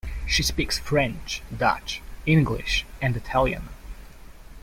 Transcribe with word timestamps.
She 0.25 0.41
speaks 0.41 0.79
French, 0.79 1.43
Dutch, 1.55 2.01
English 2.25 2.87
and 3.03 3.15
Italian. 3.15 3.69